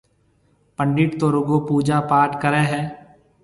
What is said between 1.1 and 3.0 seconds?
تو رُگو پوجا پاٽ ڪريَ هيَ۔